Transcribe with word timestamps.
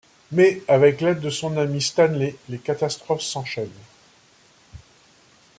Mais 0.31 0.63
avec 0.67 0.99
l'aide 0.99 1.19
de 1.19 1.29
son 1.29 1.57
ami 1.57 1.79
Stanley, 1.79 2.35
les 2.49 2.57
catastrophes 2.57 3.21
s'enchaînent. 3.21 3.69